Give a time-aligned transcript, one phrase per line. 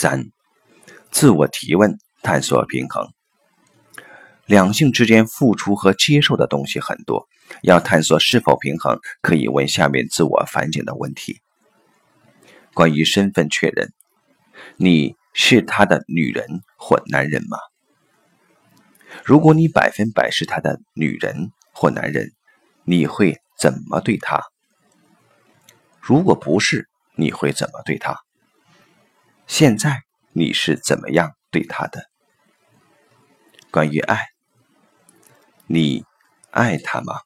[0.00, 0.30] 三、
[1.10, 3.12] 自我提问，探索平衡。
[4.46, 7.26] 两性之间付出和接受的东西很多，
[7.64, 11.40] 要探索是否平衡，可以问下面自我反省的问题：
[12.74, 13.92] 关于身份确认，
[14.76, 16.46] 你是他的女人
[16.76, 17.58] 或男人吗？
[19.24, 22.30] 如果你百分百是他的女人或男人，
[22.84, 24.40] 你会怎么对他？
[26.00, 28.16] 如果不是，你会怎么对他？
[29.48, 30.02] 现在
[30.34, 32.04] 你是怎么样对他的？
[33.70, 34.26] 关于爱，
[35.66, 36.04] 你
[36.50, 37.22] 爱他吗？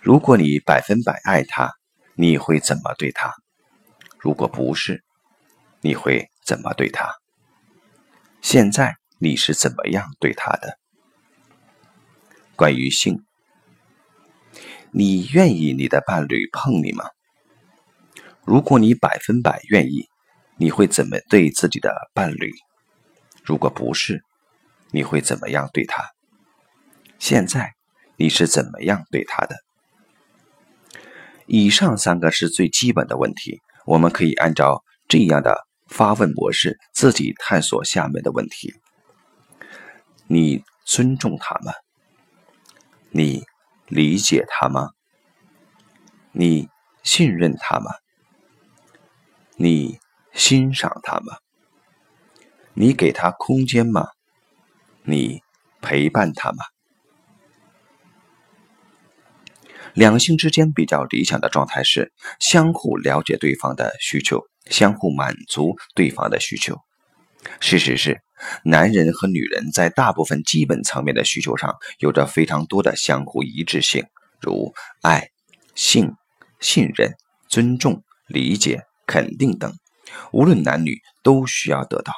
[0.00, 1.72] 如果你百分百爱他，
[2.14, 3.34] 你会怎么对他？
[4.20, 5.02] 如果不是，
[5.80, 7.12] 你会怎么对他？
[8.40, 10.78] 现在你是怎么样对他的？
[12.54, 13.24] 关于性，
[14.92, 17.06] 你愿意你的伴侣碰你吗？
[18.44, 20.08] 如果你百分百愿意，
[20.62, 22.52] 你会怎么对自己的伴侣？
[23.42, 24.22] 如果不是，
[24.92, 26.10] 你会怎么样对他？
[27.18, 27.74] 现在
[28.14, 29.56] 你是怎么样对他的？
[31.46, 38.72] 以上三个是最基本的问题，我们可以按照这样的发问模式自己探索下面的问题：
[40.28, 41.72] 你尊重他吗？
[43.10, 43.42] 你
[43.88, 44.90] 理解他吗？
[46.30, 46.68] 你
[47.02, 47.90] 信任他吗？
[49.56, 49.98] 你
[50.34, 51.36] 欣赏他吗？
[52.74, 54.08] 你给他空间吗？
[55.04, 55.42] 你
[55.80, 56.64] 陪伴他吗？
[59.92, 66.78] 两性之间比较理想的状态是相互了解对方的需求，相互满足对方的需求。
[67.60, 68.22] 事实是，
[68.64, 74.06] 男人和女人在大部分基本层面的需求上有着非常多的相互一致性，
[74.40, 75.28] 如爱、
[75.74, 76.14] 性、
[76.58, 77.14] 信任、
[77.48, 78.82] 尊重、理解。
[79.04, 79.74] 肯定等，
[80.32, 82.12] 无论男女都需要得到。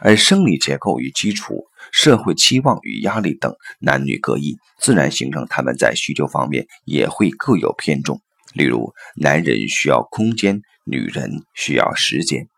[0.00, 8.20] 而生理结构与基础、社会期望与压力等，男女各异，自然形成他们在需求方面也会各有偏重。
[8.54, 12.48] 例如，男人需要空间，女人需要时间。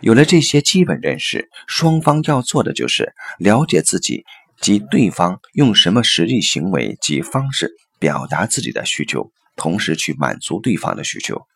[0.00, 4.24] 有了这些基本认识，双方要做的就是了解自己
[4.60, 9.30] 及对方用什么实际行为及方式表达自己的需求。
[9.56, 11.46] 同时去满足对方的需求。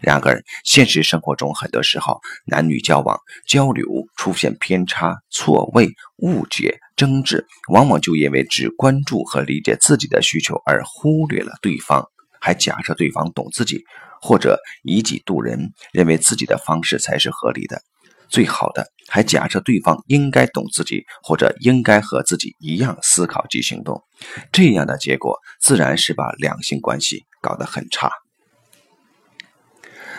[0.00, 3.86] 然而，现实生活中很多时候，男女交往交流
[4.16, 12.04] 出现偏差、错位、误解、争执，往往就因为只关注和理解自己的需求而忽略了对方，
[12.40, 13.84] 还假设对方懂自己，
[14.20, 17.80] 或者以己度人，认为自己的方式才是合理的。
[18.28, 24.02] 最好的，还假设对方应该懂自己，或者应该和自己一样思考及行动，
[24.50, 28.10] 这样的结果自然是把两性关系搞得很差。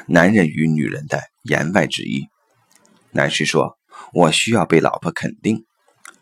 [0.07, 2.27] 男人与女人的言外之意，
[3.11, 3.77] 男士说
[4.13, 5.65] ：“我需要被老婆肯定。”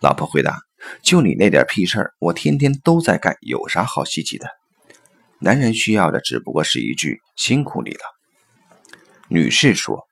[0.02, 0.60] 老婆回答
[1.02, 4.48] ：“就你那点屁事儿，我天天都在干，有啥好稀奇的？”
[5.40, 8.02] 男人需要的只不过是一句“辛苦你了”。
[9.30, 10.06] 女士说。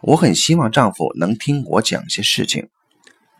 [0.00, 2.68] 我很希望丈夫能听我讲些事情。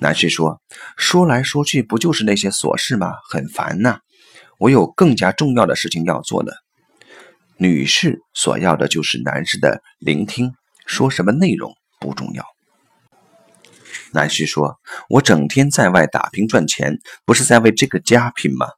[0.00, 0.60] 男士说
[0.98, 3.12] ：“说来说去不就是那些琐事吗？
[3.30, 4.00] 很烦呐！
[4.58, 6.50] 我有更加重要的事情要做呢。”
[7.60, 10.52] 女士所要的就是男士的聆听，
[10.86, 12.44] 说什么内容不重要。
[14.12, 14.78] 男士说
[15.10, 18.68] ：“我整天在外打拼赚钱，不是在为这个家拼吗？”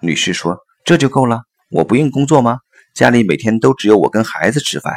[0.00, 1.42] 女士说：“这就够了？
[1.68, 2.60] 我不用工作吗？
[2.94, 4.94] 家里每天都只有我跟孩子吃饭。”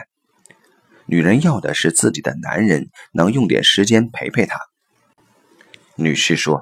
[1.06, 4.58] 女人要的是自己的男人能用点时间陪陪她。
[5.96, 6.62] 女士说：“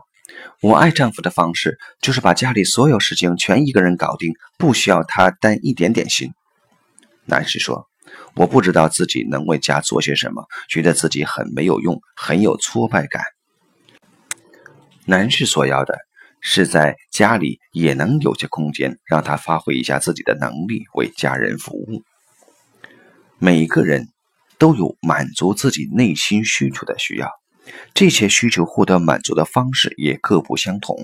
[0.62, 6.34] 我爱丈夫的方式就是把家里所有事情全一个人搞定，不需要他担一点点心。”
[7.26, 7.88] 男士说
[8.36, 13.24] ：“我不知道自己能为家做些什么，觉得自己很没有用，很有挫败感。”
[15.06, 15.98] 男士所要的
[16.42, 22.04] 是在家里也能有些空间，让他发挥一下自己的能力，为家人服务。
[23.38, 24.08] 每个人。
[24.58, 27.30] 都有满足自己内心需求的需要，
[27.94, 30.96] 这些需求获得满足的方式也各不相同。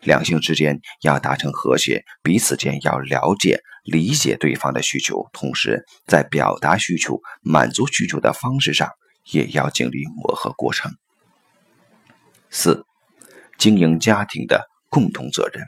[0.00, 3.58] 两性之间要达成和谐，彼此间要了解、
[3.90, 8.90] 理解对方的需求，同时在表达需求、满足需求的方式上
[9.32, 10.92] 也要经历磨合过程。
[12.50, 12.84] 四、
[13.58, 15.64] 经营家庭的共同责任。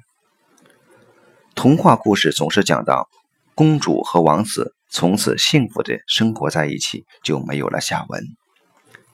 [1.55, 3.09] 童话故事总是讲到
[3.55, 4.75] 公主和王子。
[4.93, 8.25] 从此幸福的生活在一起，就没有了下文。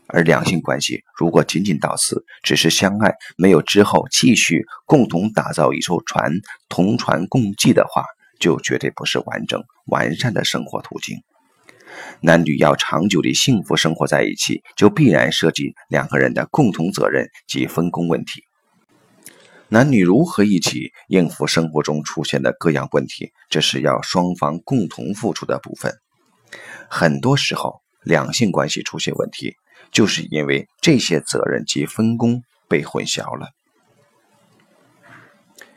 [0.07, 6.33] 而两性关系如果仅仅到此，只是相爱，没有之后继续共同打造一艘船，
[6.71, 8.07] 同船共济的话，
[8.39, 11.19] 就绝对不是完整完善的生活途径。
[12.21, 18.43] 男女要长久地幸福生活在一起，就必然涉及两个人的共同责任及分工问题。
[19.69, 25.93] 男女如何一起应付生活中出现的各样问题，这是要双方共同付出的部分。
[26.89, 29.57] 很多时候，两性关系出现问题，
[29.91, 33.49] 就是因为这些责任及分工被混淆了。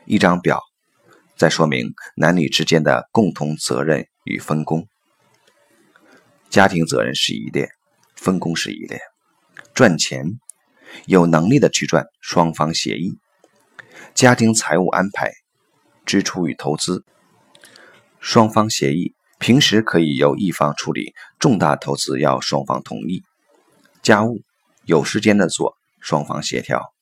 [0.04, 0.60] 一张表
[1.40, 4.86] 再说明男女之间的共同责任与分工。
[6.50, 7.70] 家庭责任是一列，
[8.14, 9.00] 分工是一列。
[9.72, 10.38] 赚钱，
[11.06, 13.16] 有能力的去赚，双方协议。
[14.12, 15.32] 家庭财务安排，
[16.04, 17.06] 支出与投资，
[18.20, 19.14] 双方协议。
[19.38, 23.22] 平时可以由一方处理，重大投资要双方同意。
[24.02, 24.42] 家务
[24.84, 26.92] 有时间的做，双方协调。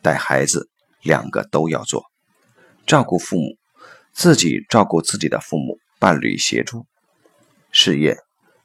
[0.00, 0.70] 带孩子，
[1.02, 2.06] 两个都要做。
[2.86, 3.58] 照顾父母，
[4.12, 6.86] 自己照顾自己的父母，伴侣协助。
[7.70, 8.18] 事业，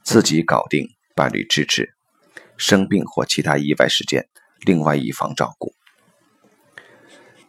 [0.03, 1.93] 自己搞定，伴侣支持。
[2.57, 4.27] 生病或其他意外事件，
[4.65, 5.73] 另外一方照顾。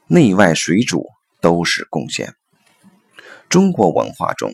[0.06, 1.09] 内外水主
[1.41, 2.35] 都是贡献。
[3.49, 4.53] 中国文化中，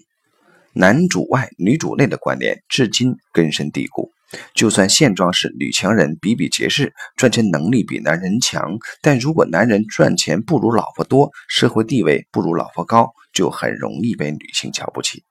[0.72, 4.13] 男主外女主内的观念至今根深蒂固。
[4.54, 15.24] 就算现状是女强人比比皆是，赚钱能力比男人强，但如果男人赚钱不如老婆多，社会地位不如老婆高，就很容易被女性瞧不起。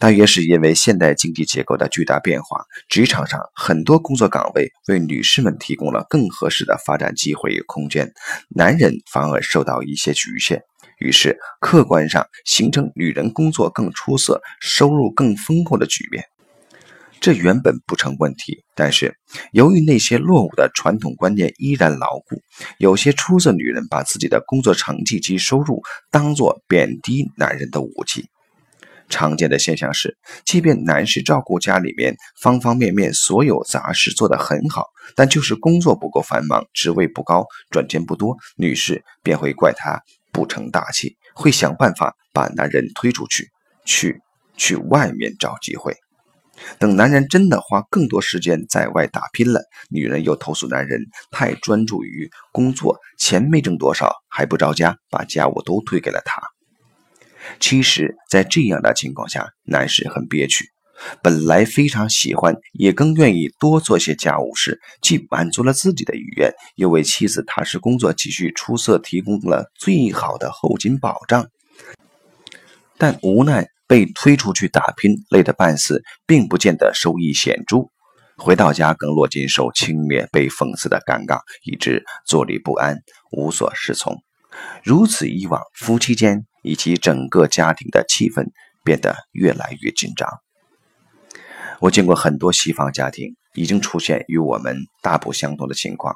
[0.00, 8.12] 大约是因为现代经济结构的巨大变化，职场上很多工作岗位为女士们提供了更合适的发展机会与空间，
[8.48, 10.62] 男人反而受到一些局限，
[11.00, 16.24] 于是客观上形成女人工作更出色、收入更丰厚的局面。
[17.20, 19.16] 这原本不成问题，但是
[19.52, 22.40] 由于那些落伍的传统观念依然牢固，
[22.78, 28.28] 有些出色女人把自己的工作成绩及收入当作贬低男人的武器。
[29.10, 34.84] 常见的现象是，即便男士照顾家里面方方面面所有杂事做得很好，
[35.16, 39.98] 但就是工作不够繁忙，职位不高，赚钱不多，女士便会怪他
[40.30, 43.48] 不成大器，会想办法把男人推出去，
[43.86, 44.20] 去
[44.58, 45.96] 去外面找机会。
[46.78, 56.42] 等男人真的花更多时间在外打拼了，女人又投诉男人太专注于工作，钱没挣多少还不着家，把家务都推给了他。
[57.60, 60.66] 其实，在这样的情况下，男士很憋屈。
[61.22, 71.46] 本来非常喜欢，也更愿意多做些家务事，既满足了自己的意愿，又为妻子踏实工作、继续出色提供了最好的后勤保障。
[72.96, 77.78] 但无奈被推出去打拼，累得半死，并不见得收益显著。
[78.36, 82.98] 回到家更落进受轻蔑、被讽刺的尴尬，以致坐立不安、
[83.32, 84.16] 无所适从。
[84.84, 86.44] 如此以往，夫妻间。
[86.62, 88.44] 以及整个家庭的气氛
[88.84, 90.28] 变得越来越紧张。
[91.80, 96.14] 我见过很多西方家庭，已经出现与我们大不相同的情况。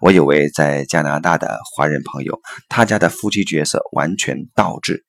[0.00, 5.04] 我有位在加拿大的华人朋友，他家的夫妻角色完全倒置。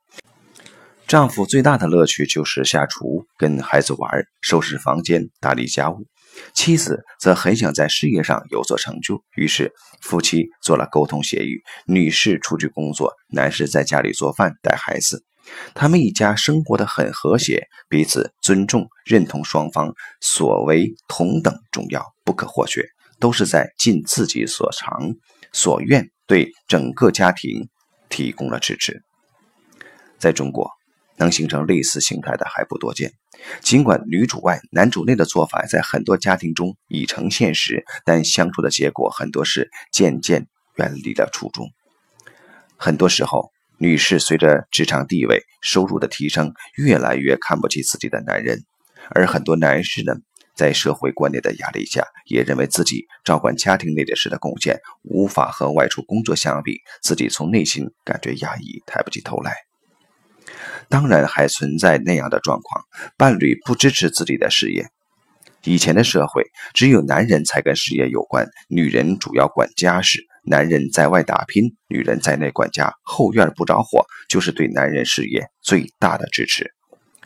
[1.07, 6.07] 丈夫最大的乐趣就是下厨、跟孩子玩、收拾房间、打理家务。
[6.55, 9.71] 妻子则很想在事业上有所成就，于是
[10.01, 15.23] 夫妻做了沟通协议：女士出去工作，男士在家里做饭带孩子。
[15.75, 22.83] 他们一家生活的很和谐，彼此尊重、认同双方所为同等重要、不可或缺，
[23.19, 25.13] 都是在尽自己所长
[25.53, 27.69] 所愿，对整个家庭
[28.09, 29.03] 提供了支持。
[30.17, 30.67] 在中国。
[31.17, 33.13] 能形成类似形态的还不多见。
[33.61, 41.69] 尽管女主外男主内的做法在很多家庭中已成现实，但相处的结果很多是渐渐远离了初衷。
[42.77, 48.59] 很多时候，女士随着职场地位、收入的提升，越来越看不起自己的男人；
[49.11, 50.13] 而很多男士呢，
[50.55, 59.53] 在社会观念的压力下，也认为自己照管家庭内的事的贡献无法和外出工作相比，自己从内心感觉压抑，抬不起头来。
[60.89, 62.83] 当然还存在那样的状况，
[63.17, 64.85] 伴侣不支持自己的事业。
[65.63, 76.71] 以前的社会，只有男人才跟事业有关，女人主要管家事，男人在外打拼，女人在内管家，后院不着火，就是对男人事业最大的支持。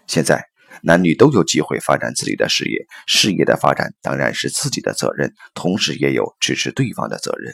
[0.08, 0.42] 现在，
[0.82, 7.54] 男女都有机会发展自己的事业，事业的发展当然是自己的责任，同时也有支持对方的责任。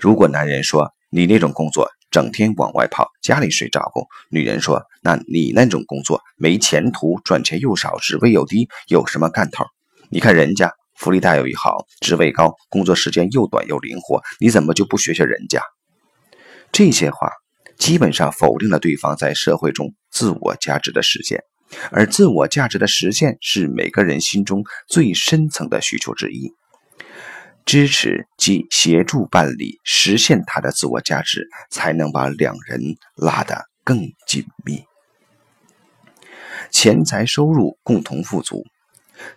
[0.00, 4.06] 如果男人说你那种工作，整天往外跑，家里谁照顾？
[4.30, 9.66] 女人说：“那你那种工作没前途，赚钱又少，职位又低，有什么干头？
[10.08, 15.60] 你看人家福利待遇好，职位高，工作时间又短又灵活，你怎么就不学学人家？”
[16.72, 17.30] 这些话
[17.76, 21.42] 基本上否定了对方在社会中自我价值的实现。
[21.90, 26.54] 而自我价值的实现是每个人心中最深层的需求之一。
[27.66, 32.80] 支持及协助伴侣实现他的自我价值，才能把两人
[33.16, 34.84] 拉得更紧密。
[36.70, 38.64] 钱财收入共同富足，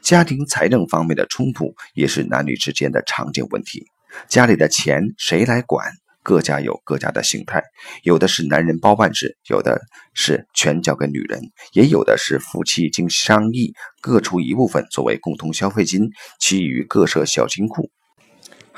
[0.02, 3.88] 家庭财政方面的冲突也是男女之间的常见问题。
[4.28, 5.92] 家里的钱谁来管？
[6.22, 7.64] 各家有各家的形态，
[8.04, 9.82] 有的是男人包办制，有的
[10.14, 17.90] 是全交给女人，也有的是夫妻经商议各出一部分作为共同消费金，其余各设小金库，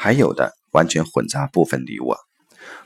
[0.04, 2.18] 还有的完全混杂，部分你我。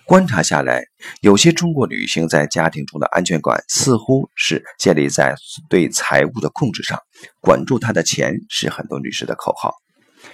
[0.03, 0.83] 观察下来，
[1.21, 5.33] 有些中国女性在家庭中的安全感似乎是建立在
[5.69, 6.99] 对财务的控制上，
[7.39, 9.73] 管住她的钱是很多女士的口号。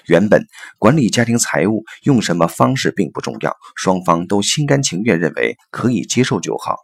[0.07, 0.43] 原本
[0.79, 6.77] 管理家庭财务用什么方式并不重要，双方都心甘情愿认为可以接受就好。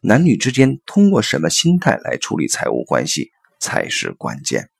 [0.00, 3.28] 男女之间通过什么心态来处理财务关系
[3.60, 4.70] 才是关键。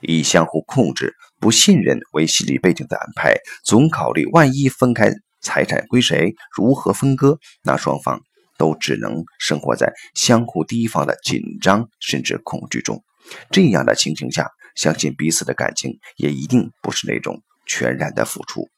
[0.00, 8.20] 以相互控制、不信任为心理背景的安排，总考虑万一分开财产归谁、如何分割，那双方
[8.58, 13.02] 都只能生活在相互提防的紧张甚至恐惧中。
[13.50, 14.50] 这样的情形下。
[14.76, 18.68] 相信彼此的感情也一定不是那种全然的付出。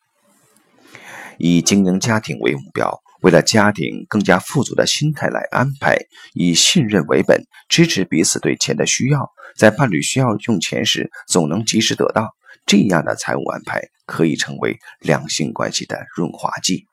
[1.38, 5.96] 以经营家庭为目标，为了家庭更加富足的心态来安排，
[6.34, 12.28] 以信任为本，支持彼此对钱的需要，在伴侣需要用钱时总能及时得到。
[12.66, 16.86] 这样的财务安排可以成为两性关系的润滑剂。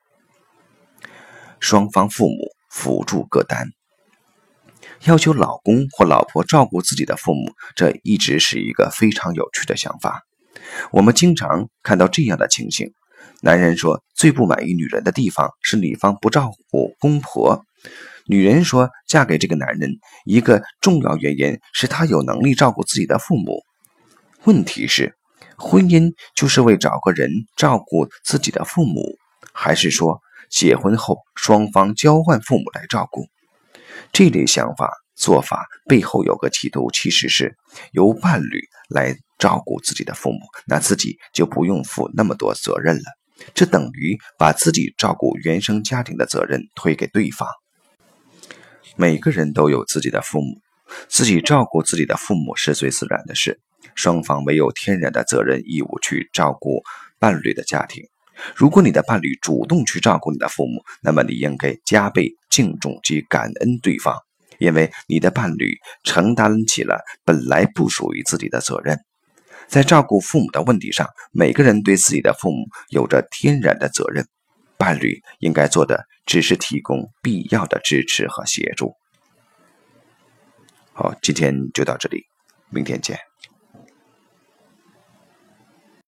[1.60, 2.36] 双方父母
[2.70, 3.70] 辅助各担。
[5.06, 10.24] 要求老公或老婆照顾自己的父母，这一直是一个非常有趣的想法。
[10.92, 12.92] 我们经常看到这样的情形：
[13.42, 17.62] 男人说最不满意女人的地方是女方不照顾公婆；
[18.28, 19.92] 女人说嫁给这个男人
[20.26, 23.62] 一个重要原因是他有能力照顾自己的父母。
[24.44, 25.16] 问题是，
[25.58, 29.18] 婚姻就是为找个人照顾自己的父母，
[29.54, 30.20] 还是说
[30.50, 33.28] 结婚后双方交换父母来照顾？
[34.12, 37.56] 这类想法做法背后有个企图，其实是
[37.92, 43.19] 由伴侣来照顾自己的父母，那自己就不用负那么多责任了。
[43.54, 47.48] 这等于把自己照顾原生家庭的责任推给对方。
[48.96, 50.62] 每个人都有自己的父母，
[51.08, 53.60] 自己照顾自己的父母是最自然的事，
[53.96, 56.82] 双方没有天然的责任义务去照顾
[57.18, 58.04] 伴侣的家庭。
[58.56, 64.16] 如果你的伴侣主动去照顾你的父母，那么你应该加倍敬重及感恩对方，
[64.60, 68.98] 因为你的伴侣承担起了本来不属于自己的责任。
[69.70, 74.28] 在照顾父母的问题上，每个人对自己的父母有着天然的责任，
[74.78, 78.96] 伴侣应该做的只是提供必要的支持和协助。
[80.92, 82.26] 好，今天就到这里，
[82.72, 83.29] 明天见。